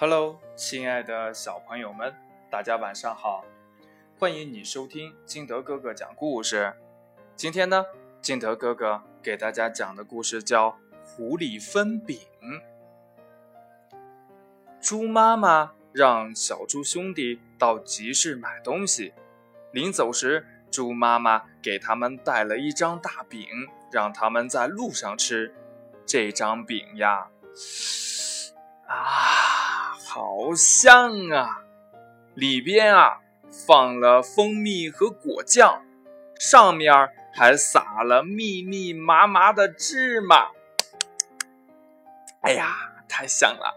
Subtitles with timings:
[0.00, 2.14] Hello，亲爱的小朋友们，
[2.48, 3.44] 大家晚上好！
[4.16, 6.72] 欢迎你收听金德哥哥讲故事。
[7.34, 7.84] 今天呢，
[8.22, 10.68] 金德哥哥给大家讲的故事叫
[11.02, 12.16] 《狐狸分饼》。
[14.80, 19.12] 猪妈妈让小猪兄弟到集市买东西，
[19.72, 23.48] 临走时，猪妈妈给他们带了一张大饼，
[23.90, 25.52] 让他们在路上吃。
[26.06, 27.30] 这张饼呀，
[30.40, 31.64] 好香啊！
[32.36, 33.18] 里边啊
[33.50, 35.82] 放了蜂蜜和果酱，
[36.38, 36.94] 上面
[37.34, 40.50] 还撒了密密麻麻的芝麻。
[42.42, 42.72] 哎呀，
[43.08, 43.74] 太香了！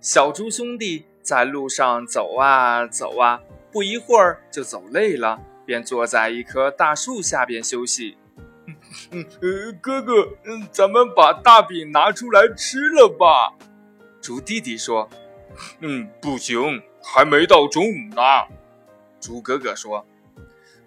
[0.00, 3.40] 小猪兄弟在路上走啊走啊，
[3.72, 8.16] 不一会儿就走累了，便坐在一棵大树下边休息。
[9.10, 9.26] 嗯，
[9.82, 13.52] 哥哥，嗯，咱们把大饼拿出来吃了吧？
[14.20, 15.10] 猪弟弟说。
[15.80, 18.22] 嗯，不行，还没到中午呢。
[19.20, 20.06] 猪哥哥说：“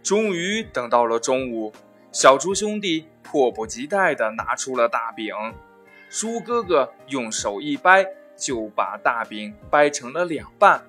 [0.03, 1.73] 终于等到了中午，
[2.11, 5.33] 小猪兄弟迫不及待地拿出了大饼。
[6.09, 8.05] 猪哥哥用手一掰，
[8.37, 10.83] 就把大饼掰成了两半。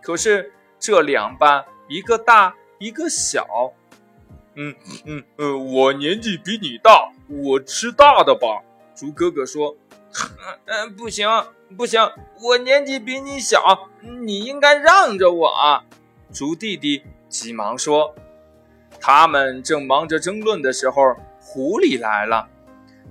[0.00, 3.72] 可是这两半，一个大，一个小。
[4.54, 4.74] 嗯
[5.06, 8.62] 嗯呃，我年纪比你大，我吃大的吧。”
[8.94, 9.76] 猪哥哥说。
[10.66, 11.28] 嗯，不行
[11.76, 12.00] 不行，
[12.40, 13.88] 我年纪比你小，
[14.20, 15.84] 你应该让着我啊。
[16.32, 18.14] 猪弟弟急忙说。
[19.00, 22.48] 他们正忙着争论的时候，狐狸来了。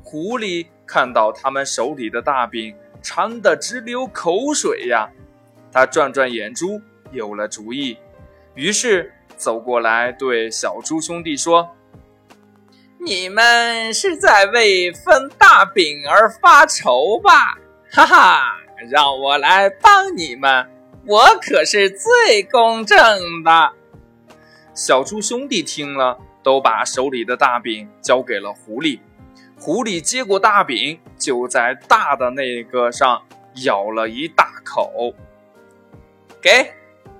[0.03, 5.09] 狐狸看到他们手里的大饼，馋得直流口水呀。
[5.71, 7.97] 他转转眼珠，有了主意，
[8.53, 11.69] 于是走过来对小猪兄弟说。
[13.03, 17.57] 你们是在为分大饼而发愁吧？
[17.91, 18.59] 哈哈，
[18.91, 20.69] 让我来帮你们，
[21.07, 22.97] 我可是最公正
[23.43, 23.73] 的。
[24.75, 28.99] 小猪兄弟听了，都把手里的大饼交给了狐狸。
[29.59, 33.23] 狐狸接过大饼，就在大的那个上
[33.65, 35.15] 咬了一大口。
[36.39, 36.71] 给，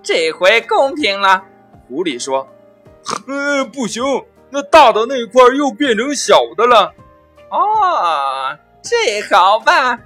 [0.04, 1.44] 这回公平了。
[1.88, 2.48] 狐狸说
[3.28, 4.04] ：“呃， 不行。”
[4.52, 6.94] 那大的那块又变成小的了，
[7.50, 10.00] 哦，这好办。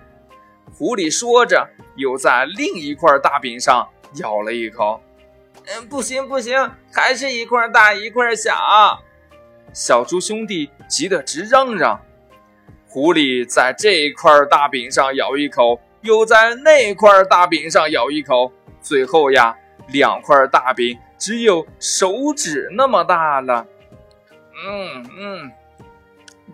[0.77, 5.01] 狐狸说着，又在另一块大饼上咬了一口。
[5.65, 8.53] 嗯，不行不行，还是一块大一块小。
[9.73, 11.99] 小猪兄弟急得直嚷嚷。
[12.87, 19.57] 狐狸在这块大饼上咬一口，又在那块大饼上咬一口，最后呀，
[19.87, 23.65] 两块大饼只有手指那么大了。
[24.63, 25.51] 嗯嗯，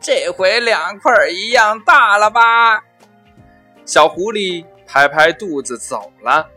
[0.01, 2.83] 这回两块一样大了吧？
[3.85, 6.49] 小狐狸拍拍肚子走了。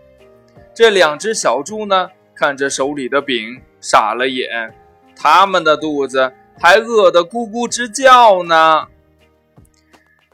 [0.75, 4.75] 这两只小猪呢，看着手里的饼傻了眼，
[5.15, 8.87] 他们的肚子还饿得咕咕直叫呢。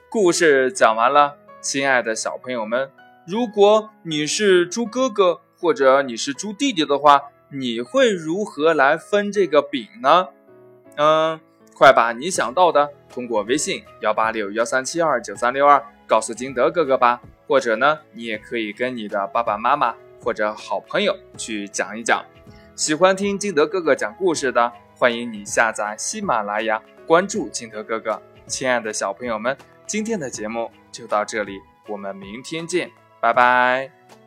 [0.09, 2.91] 故事讲完了，亲爱的小朋友们，
[3.27, 10.29] 如果你是猪哥哥或者你是猪弟弟的话，你会如何来分这个饼呢？
[10.97, 11.41] 嗯，
[11.75, 22.25] 快把你想到的通过微信幺八六幺三七二九三六二告诉金德哥哥吧，或者呢，你也可以跟你的爸爸妈妈或者好朋友去讲一讲。
[22.77, 28.21] 喜欢听金德哥哥讲故事的，欢迎你下载喜马拉雅，关注金德哥哥。
[28.47, 29.57] 亲爱的小朋友们，
[29.87, 32.91] 今天的节目就到这里，我们明天见，
[33.21, 34.20] 拜拜。